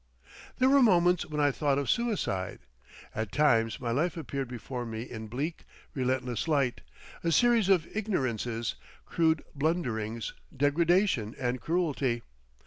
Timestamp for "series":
7.31-7.69